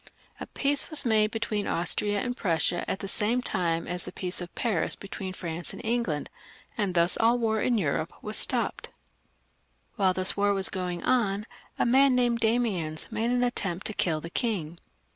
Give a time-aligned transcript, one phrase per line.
[0.39, 4.41] A peace was made between Austria and Prussia at the same time as the peace
[4.41, 6.27] of Paris between France and England,
[6.75, 7.37] and thus aU the.
[7.37, 8.87] war in Europe stopped.
[9.97, 11.45] While this war was going on,
[11.77, 14.79] a man named Damiens made an attempt to kill the king.